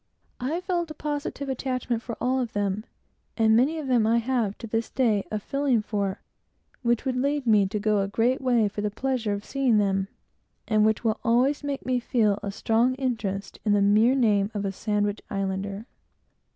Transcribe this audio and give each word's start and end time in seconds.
I 0.39 0.61
felt 0.61 0.89
a 0.89 0.95
positive 0.95 1.47
attachment 1.47 2.01
for 2.01 2.17
almost 2.19 2.27
all 2.37 2.41
of 2.41 2.53
them; 2.53 2.85
and 3.37 3.55
many 3.55 3.77
of 3.77 3.85
them 3.87 4.07
I 4.07 4.17
have, 4.17 4.57
to 4.57 4.65
this 4.65 4.89
time, 4.89 5.21
a 5.29 5.37
feeling 5.37 5.83
for, 5.83 6.23
which 6.81 7.05
would 7.05 7.15
lead 7.15 7.45
me 7.45 7.67
to 7.67 7.77
go 7.77 7.99
a 7.99 8.07
great 8.07 8.41
way 8.41 8.67
for 8.67 8.81
the 8.81 8.85
mere 8.87 8.95
pleasure 8.95 9.31
of 9.33 9.45
seeing 9.45 9.77
them, 9.77 10.07
and 10.67 10.83
which 10.87 11.03
will 11.03 11.19
always 11.23 11.63
make 11.63 11.85
me 11.85 11.99
feel 11.99 12.39
a 12.41 12.51
strong 12.51 12.95
interest 12.95 13.59
in 13.63 13.73
the 13.73 13.81
mere 13.83 14.15
name 14.15 14.49
of 14.55 14.65
a 14.65 14.71
Sandwich 14.71 15.21
Islander. 15.29 15.85